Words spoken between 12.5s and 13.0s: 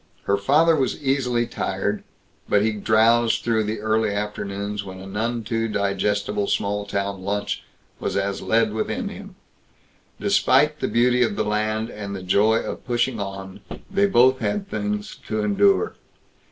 of